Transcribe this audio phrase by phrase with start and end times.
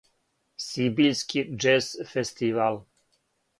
[0.67, 2.83] Сибиљски џез фестивал.